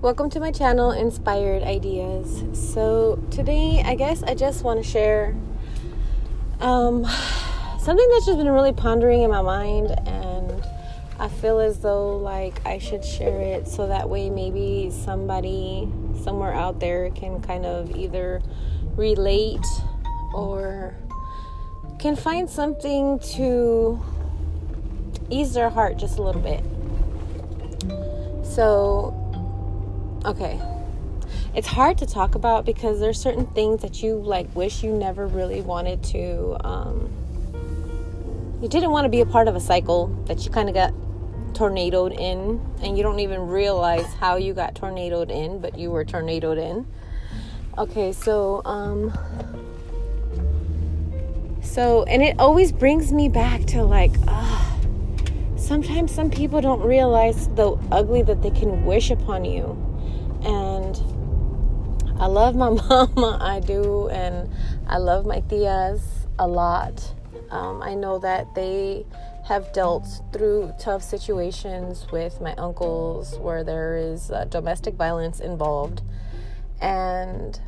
[0.00, 2.44] Welcome to my channel, Inspired Ideas.
[2.72, 5.34] So, today I guess I just want to share
[6.60, 7.04] um,
[7.80, 10.64] something that's just been really pondering in my mind, and
[11.18, 15.90] I feel as though like I should share it so that way maybe somebody
[16.22, 18.40] somewhere out there can kind of either
[18.94, 19.66] relate
[20.32, 20.94] or
[21.98, 24.00] can find something to
[25.28, 26.62] ease their heart just a little bit.
[28.46, 29.17] So,
[30.28, 30.60] okay.
[31.54, 35.26] It's hard to talk about because there's certain things that you like wish you never
[35.26, 37.10] really wanted to um,
[38.62, 40.92] you didn't want to be a part of a cycle that you kind of got
[41.54, 46.04] tornadoed in and you don't even realize how you got tornadoed in, but you were
[46.04, 46.86] tornadoed in.
[47.76, 49.12] Okay, so um
[51.62, 54.76] so and it always brings me back to like ah
[55.56, 59.87] sometimes some people don't realize the ugly that they can wish upon you.
[62.18, 64.50] I love my mama, I do, and
[64.86, 66.02] I love my tias
[66.38, 67.14] a lot.
[67.50, 69.06] Um, I know that they
[69.44, 76.02] have dealt through tough situations with my uncles where there is uh, domestic violence involved.
[76.80, 77.58] And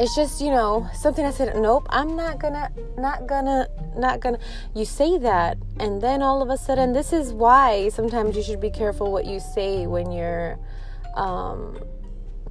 [0.00, 4.38] it's just, you know, something I said, nope, I'm not gonna, not gonna, not gonna.
[4.74, 8.60] You say that, and then all of a sudden, this is why sometimes you should
[8.60, 10.58] be careful what you say when you're,
[11.14, 11.78] um,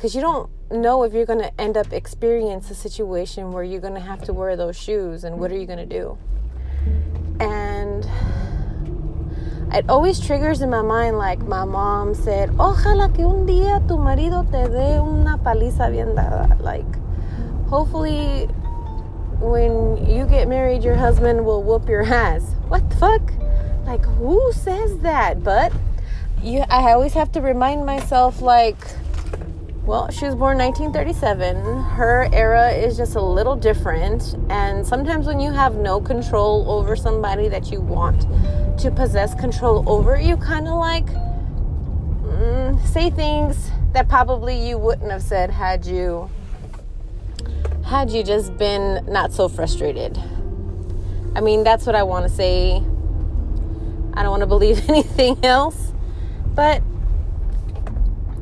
[0.01, 3.99] because you don't know if you're gonna end up experience a situation where you're gonna
[3.99, 6.17] have to wear those shoes, and what are you gonna do?
[7.39, 8.09] And
[9.71, 13.97] it always triggers in my mind, like my mom said, ojalá que un día tu
[13.97, 16.95] marido te dé una paliza bien dada, like
[17.67, 18.45] hopefully
[19.39, 22.41] when you get married your husband will whoop your ass.
[22.69, 23.21] What the fuck?
[23.85, 25.43] Like who says that?
[25.43, 25.71] But
[26.41, 28.79] you i always have to remind myself like
[29.85, 35.39] well she was born 1937 her era is just a little different and sometimes when
[35.39, 38.21] you have no control over somebody that you want
[38.79, 41.07] to possess control over you kind of like
[42.25, 46.29] mm, say things that probably you wouldn't have said had you
[47.91, 50.17] had you just been not so frustrated?
[51.35, 52.77] I mean, that's what I want to say.
[54.13, 55.91] I don't want to believe anything else.
[56.55, 56.81] But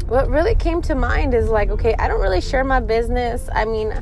[0.10, 3.48] what really came to mind is like, okay, I don't really share my business.
[3.54, 3.94] I mean,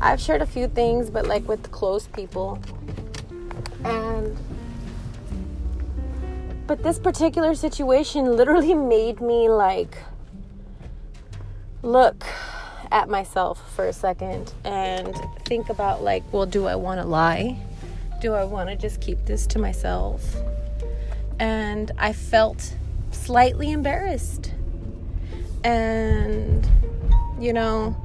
[0.00, 2.60] I've shared a few things, but like with close people.
[3.84, 4.36] And
[6.66, 9.96] but this particular situation literally made me like
[11.82, 12.24] look
[12.90, 15.14] at myself for a second and
[15.44, 17.56] think about like, well, do I want to lie?
[18.20, 20.24] Do I want to just keep this to myself?
[21.38, 22.74] And I felt
[23.12, 24.52] slightly embarrassed.
[25.66, 26.64] And
[27.40, 27.96] you know,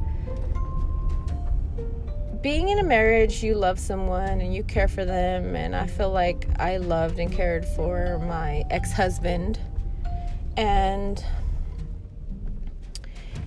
[2.41, 5.55] being in a marriage, you love someone and you care for them.
[5.55, 9.59] And I feel like I loved and cared for my ex husband.
[10.57, 11.23] And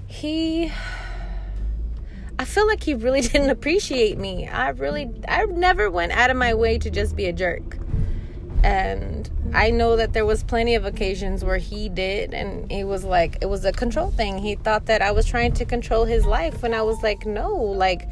[0.06, 0.70] he
[2.38, 4.46] I feel like he really didn't appreciate me.
[4.46, 7.78] I really, I never went out of my way to just be a jerk.
[8.62, 9.23] And
[9.54, 13.38] I know that there was plenty of occasions where he did, and it was like,
[13.40, 14.38] it was a control thing.
[14.38, 17.54] He thought that I was trying to control his life, when I was like, no,
[17.54, 18.08] like,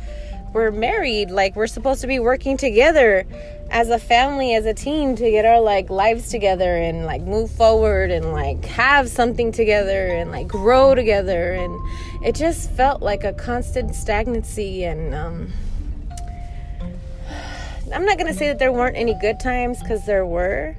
[0.53, 3.25] we're married like we're supposed to be working together
[3.71, 7.51] as a family as a team to get our like lives together and like move
[7.51, 11.75] forward and like have something together and like grow together and
[12.23, 15.51] it just felt like a constant stagnancy and um
[17.93, 20.77] I'm not to say that there weren't any good times cuz there were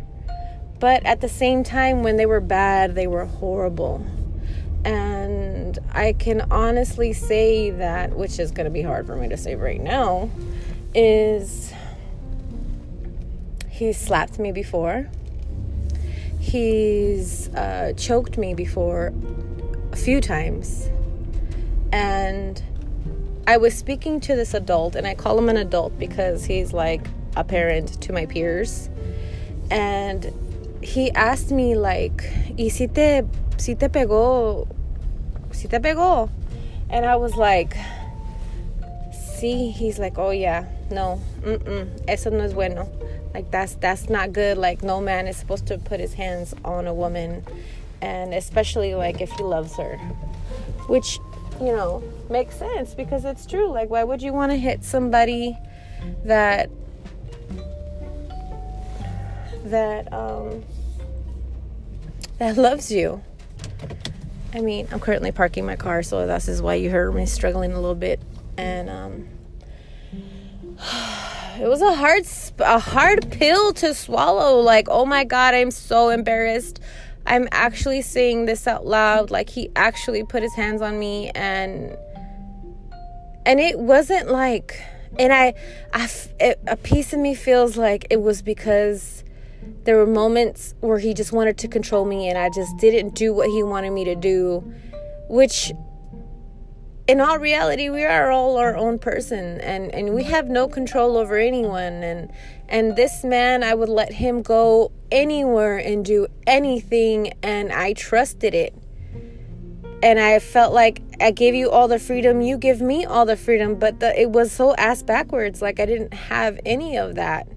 [0.83, 4.05] but at the same time when they were bad they were horrible
[4.85, 9.37] and I can honestly say that, which is going to be hard for me to
[9.37, 10.29] say right now,
[10.93, 11.73] is
[13.69, 15.07] he slapped me before.
[16.39, 19.13] He's uh, choked me before
[19.93, 20.89] a few times.
[21.91, 22.61] And
[23.47, 27.07] I was speaking to this adult, and I call him an adult because he's like
[27.37, 28.89] a parent to my peers.
[29.71, 30.31] And
[30.83, 32.23] he asked me, like,
[32.57, 33.23] ¿y si te
[33.57, 34.67] si te pegó,
[35.51, 36.29] si te pegó.
[36.89, 37.75] And I was like,
[39.39, 42.89] see, he's like, oh yeah, no, mm-mm, eso no es bueno.
[43.33, 44.57] Like that's that's not good.
[44.57, 47.43] Like no man is supposed to put his hands on a woman,
[48.01, 49.97] and especially like if he loves her,
[50.87, 51.19] which
[51.59, 53.71] you know makes sense because it's true.
[53.71, 55.57] Like why would you want to hit somebody
[56.25, 56.69] that
[59.65, 60.63] that um
[62.43, 63.23] that loves you?
[64.53, 67.71] I mean, I'm currently parking my car, so this is why you heard me struggling
[67.71, 68.19] a little bit.
[68.57, 69.27] And um,
[71.61, 72.25] it was a hard,
[72.59, 74.59] a hard pill to swallow.
[74.59, 76.81] Like, oh my god, I'm so embarrassed.
[77.25, 79.31] I'm actually saying this out loud.
[79.31, 81.97] Like, he actually put his hands on me, and
[83.45, 84.81] and it wasn't like,
[85.17, 85.53] and I,
[85.93, 86.09] I,
[86.41, 89.22] it, a piece of me feels like it was because
[89.85, 93.33] there were moments where he just wanted to control me and I just didn't do
[93.33, 94.63] what he wanted me to do,
[95.29, 95.71] which
[97.07, 101.17] in all reality we are all our own person and and we have no control
[101.17, 102.31] over anyone and
[102.69, 108.53] and this man I would let him go anywhere and do anything and I trusted
[108.53, 108.73] it
[110.03, 113.37] and I felt like I gave you all the freedom, you give me all the
[113.37, 115.61] freedom, but the, it was so ass backwards.
[115.61, 117.47] Like I didn't have any of that.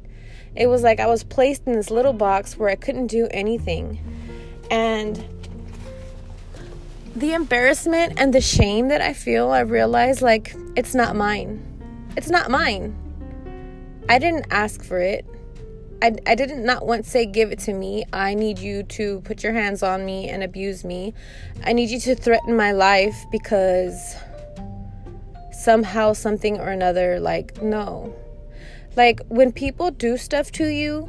[0.56, 4.00] It was like I was placed in this little box where I couldn't do anything.
[4.70, 5.22] And
[7.14, 11.62] the embarrassment and the shame that I feel, I realize like it's not mine.
[12.16, 12.96] It's not mine.
[14.08, 15.26] I didn't ask for it.
[16.02, 18.04] I, I didn't not once say give it to me.
[18.12, 21.14] I need you to put your hands on me and abuse me.
[21.64, 24.14] I need you to threaten my life because
[25.52, 28.14] somehow something or another like no.
[28.96, 31.08] Like when people do stuff to you,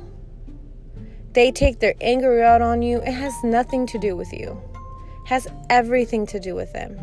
[1.31, 2.99] they take their anger out on you.
[2.99, 4.61] It has nothing to do with you.
[5.23, 6.99] It has everything to do with them.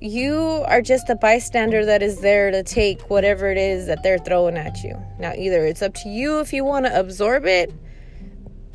[0.00, 4.18] You are just a bystander that is there to take whatever it is that they're
[4.18, 4.96] throwing at you.
[5.18, 7.72] Now, either it's up to you if you want to absorb it,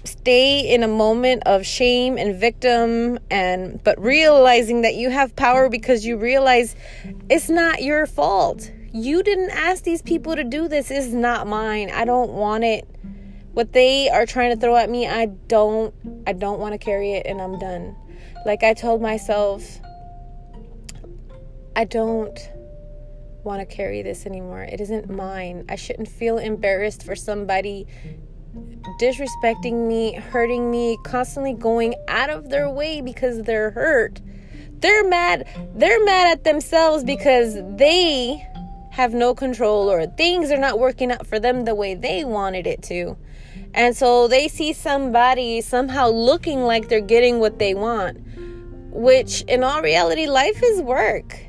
[0.04, 5.70] stay in a moment of shame and victim and but realizing that you have power
[5.70, 6.76] because you realize
[7.30, 10.92] it's not your fault you didn't ask these people to do this.
[10.92, 11.90] It's not mine.
[11.92, 12.88] I don't want it.
[13.54, 15.94] What they are trying to throw at me, I don't
[16.28, 17.96] I don't want to carry it and I'm done.
[18.46, 19.80] Like I told myself
[21.76, 22.38] I don't
[23.44, 24.64] want to carry this anymore.
[24.64, 25.66] It isn't mine.
[25.70, 27.88] I shouldn't feel embarrassed for somebody
[29.00, 34.22] disrespecting me, hurting me, constantly going out of their way because they're hurt.
[34.80, 35.48] They're mad.
[35.76, 38.46] They're mad at themselves because they
[38.94, 42.68] have no control or things are not working out for them the way they wanted
[42.68, 43.18] it to.
[43.74, 48.20] And so they see somebody somehow looking like they're getting what they want,
[48.92, 51.40] which in all reality, life is work.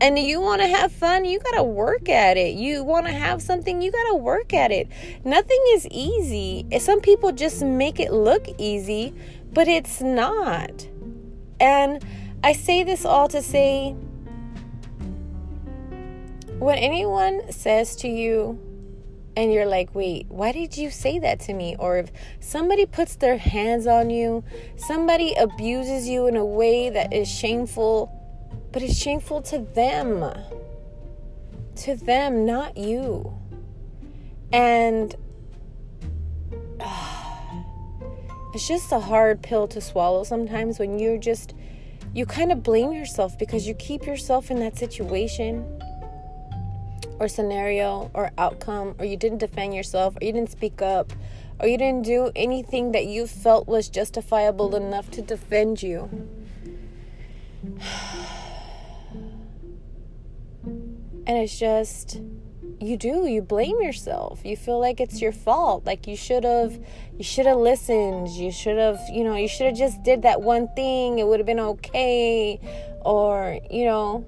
[0.00, 2.56] And you want to have fun, you got to work at it.
[2.56, 4.88] You want to have something, you got to work at it.
[5.24, 6.66] Nothing is easy.
[6.80, 9.14] Some people just make it look easy,
[9.52, 10.88] but it's not.
[11.60, 12.04] And
[12.42, 13.94] I say this all to say
[16.60, 18.60] when anyone says to you,
[19.34, 21.74] and you're like, wait, why did you say that to me?
[21.78, 24.44] Or if somebody puts their hands on you,
[24.76, 28.12] somebody abuses you in a way that is shameful,
[28.72, 30.30] but it's shameful to them.
[31.76, 33.32] To them, not you.
[34.52, 35.14] And
[36.78, 37.32] uh,
[38.54, 41.54] it's just a hard pill to swallow sometimes when you're just,
[42.12, 45.64] you kind of blame yourself because you keep yourself in that situation
[47.20, 51.12] or scenario or outcome, or you didn't defend yourself, or you didn't speak up,
[51.60, 56.28] or you didn't do anything that you felt was justifiable enough to defend you.
[61.26, 62.20] And it's just,
[62.80, 64.40] you do, you blame yourself.
[64.44, 65.86] You feel like it's your fault.
[65.86, 66.82] Like you should have,
[67.16, 68.28] you should have listened.
[68.28, 71.20] You should have, you know, you should have just did that one thing.
[71.20, 72.58] It would have been okay.
[73.02, 74.24] Or, you know,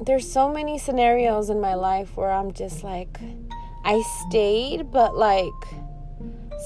[0.00, 3.18] there's so many scenarios in my life where I'm just like,
[3.84, 5.52] I stayed, but like,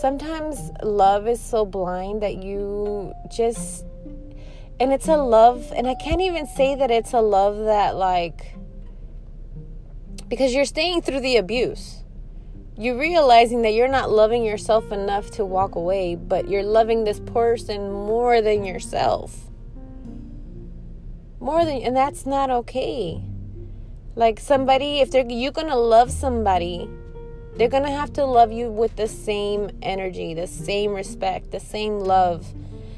[0.01, 3.85] sometimes love is so blind that you just,
[4.79, 8.55] and it's a love, and I can't even say that it's a love that, like,
[10.29, 12.05] because you're staying through the abuse.
[12.77, 17.21] You're realizing that you're not loving yourself enough to walk away, but you're loving this
[17.21, 19.52] person more than yourself
[21.43, 23.23] more than and that's not okay.
[24.15, 26.89] Like somebody if they're you're gonna love somebody
[27.57, 31.99] they're gonna have to love you with the same energy the same respect the same
[31.99, 32.47] love.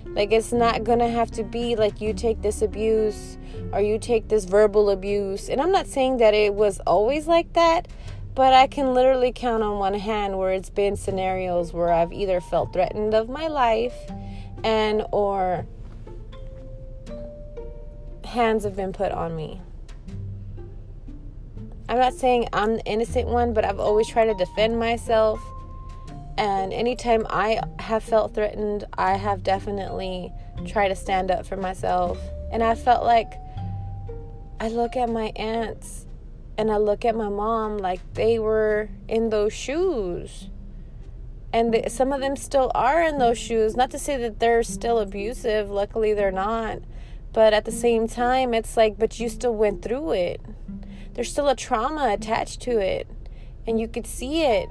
[0.06, 3.38] Like it's not gonna have to be like you take this abuse
[3.72, 5.48] or you take this verbal abuse.
[5.48, 7.88] And i'm not saying that it was always like that
[8.34, 12.40] but i can literally count on one hand where it's been scenarios where i've either
[12.40, 13.94] felt threatened of my life
[14.64, 15.66] and or
[18.34, 19.60] hands have been put on me.
[21.88, 25.40] I'm not saying I'm the innocent one, but I've always tried to defend myself.
[26.36, 30.32] And anytime I have felt threatened, I have definitely
[30.66, 32.18] tried to stand up for myself.
[32.50, 33.34] And I felt like
[34.60, 36.06] I look at my aunts
[36.56, 40.48] and I look at my mom like they were in those shoes.
[41.52, 43.76] And some of them still are in those shoes.
[43.76, 46.80] Not to say that they're still abusive, luckily they're not.
[47.34, 50.40] But at the same time, it's like, but you still went through it.
[51.14, 53.08] There's still a trauma attached to it.
[53.66, 54.68] And you could see it.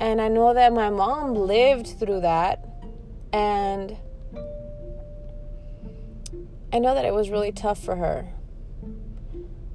[0.00, 2.64] And I know that my mom lived through that.
[3.32, 3.96] And
[6.72, 8.28] I know that it was really tough for her.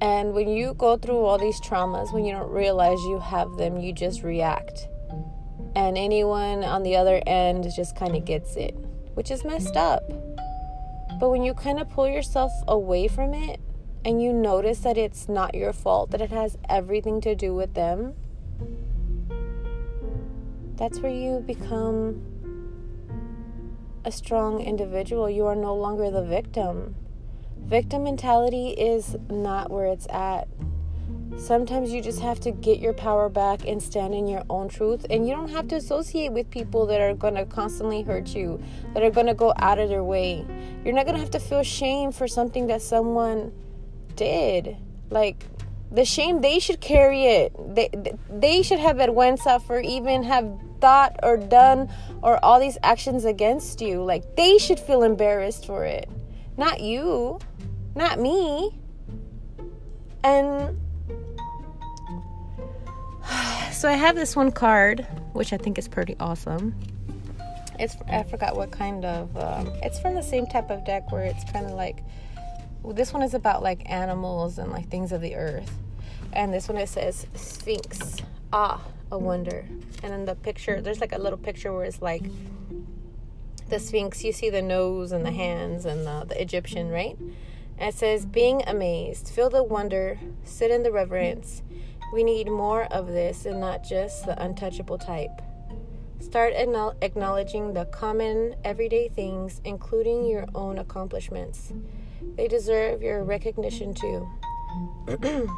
[0.00, 3.78] And when you go through all these traumas, when you don't realize you have them,
[3.80, 4.88] you just react.
[5.76, 8.74] And anyone on the other end just kind of gets it,
[9.14, 10.10] which is messed up.
[11.18, 13.60] But when you kind of pull yourself away from it
[14.04, 17.74] and you notice that it's not your fault, that it has everything to do with
[17.74, 18.14] them,
[20.76, 22.20] that's where you become
[24.04, 25.30] a strong individual.
[25.30, 26.96] You are no longer the victim.
[27.58, 30.48] Victim mentality is not where it's at.
[31.36, 35.04] Sometimes you just have to get your power back and stand in your own truth.
[35.10, 38.62] And you don't have to associate with people that are going to constantly hurt you,
[38.94, 40.46] that are going to go out of their way.
[40.84, 43.52] You're not going to have to feel shame for something that someone
[44.16, 44.76] did.
[45.10, 45.44] Like,
[45.90, 47.52] the shame, they should carry it.
[47.74, 47.90] They,
[48.30, 50.50] they should have vergüenza for even have
[50.80, 51.88] thought or done
[52.22, 54.02] or all these actions against you.
[54.02, 56.08] Like, they should feel embarrassed for it.
[56.56, 57.38] Not you.
[57.94, 58.78] Not me.
[60.22, 60.80] And
[63.74, 66.74] so I have this one card, which I think is pretty awesome.
[67.78, 69.36] It's I forgot what kind of.
[69.36, 72.02] Um, it's from the same type of deck where it's kind of like.
[72.86, 75.70] This one is about like animals and like things of the earth,
[76.32, 78.18] and this one it says Sphinx.
[78.52, 79.64] Ah, a wonder.
[80.02, 82.24] And in the picture, there's like a little picture where it's like
[83.68, 84.22] the Sphinx.
[84.22, 87.16] You see the nose and the hands and the, the Egyptian, right?
[87.78, 91.62] And it says, being amazed, feel the wonder, sit in the reverence
[92.14, 95.42] we need more of this and not just the untouchable type.
[96.20, 101.72] Start acknowledging the common, everyday things, including your own accomplishments.
[102.36, 104.28] They deserve your recognition too.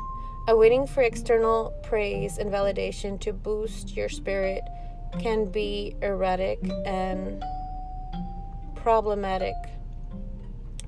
[0.48, 4.62] Awaiting for external praise and validation to boost your spirit
[5.20, 7.44] can be erratic and
[8.74, 9.54] problematic.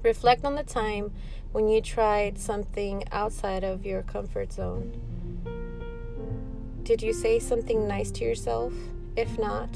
[0.02, 1.12] Reflect on the time
[1.52, 5.17] when you tried something outside of your comfort zone.
[6.88, 8.72] Did you say something nice to yourself?
[9.14, 9.68] If not,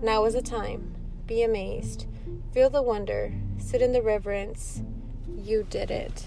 [0.00, 0.94] now is the time.
[1.26, 2.06] Be amazed.
[2.54, 3.34] Feel the wonder.
[3.58, 4.80] Sit in the reverence.
[5.36, 6.24] You did it.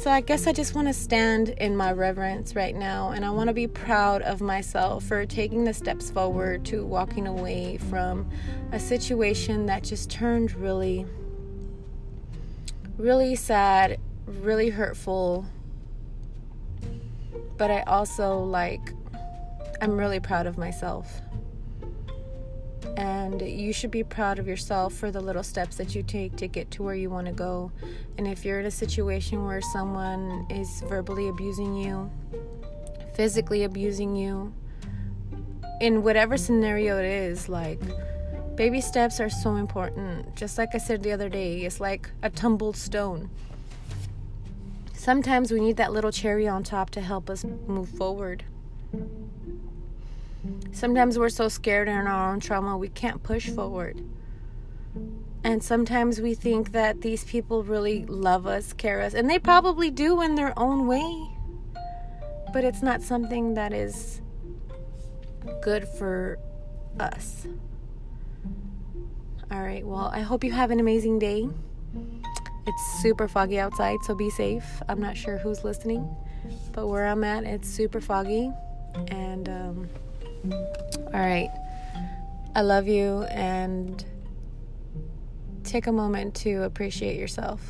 [0.00, 3.28] So I guess I just want to stand in my reverence right now and I
[3.32, 8.26] want to be proud of myself for taking the steps forward to walking away from
[8.72, 11.04] a situation that just turned really
[12.96, 15.44] really sad, really hurtful,
[17.56, 18.92] but I also like,
[19.80, 21.20] I'm really proud of myself.
[22.96, 26.48] And you should be proud of yourself for the little steps that you take to
[26.48, 27.70] get to where you want to go.
[28.16, 32.10] And if you're in a situation where someone is verbally abusing you,
[33.14, 34.54] physically abusing you,
[35.80, 37.80] in whatever scenario it is, like,
[38.54, 40.34] baby steps are so important.
[40.34, 43.28] Just like I said the other day, it's like a tumbled stone
[45.06, 48.42] Sometimes we need that little cherry on top to help us move forward.
[50.72, 54.02] Sometimes we're so scared in our own trauma we can't push forward.
[55.44, 59.92] And sometimes we think that these people really love us, care us, and they probably
[59.92, 61.28] do in their own way.
[62.52, 64.20] But it's not something that is
[65.62, 66.36] good for
[66.98, 67.46] us.
[69.52, 71.48] All right, well, I hope you have an amazing day.
[72.66, 74.82] It's super foggy outside, so be safe.
[74.88, 76.08] I'm not sure who's listening,
[76.72, 78.50] but where I'm at, it's super foggy.
[79.08, 79.88] And, um,
[81.14, 81.50] all right.
[82.56, 84.04] I love you and
[85.62, 87.60] take a moment to appreciate yourself.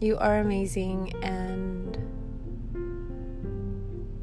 [0.00, 1.96] You are amazing and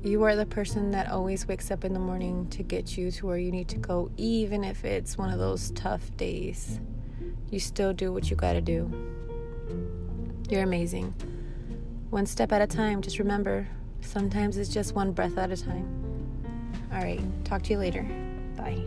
[0.04, 3.26] you are the person that always wakes up in the morning to get you to
[3.26, 6.80] where you need to go, even if it's one of those tough days.
[7.50, 9.11] You still do what you gotta do.
[10.52, 11.14] You're amazing.
[12.10, 13.66] One step at a time, just remember,
[14.02, 15.88] sometimes it's just one breath at a time.
[16.92, 18.04] All right, talk to you later.
[18.58, 18.84] Bye.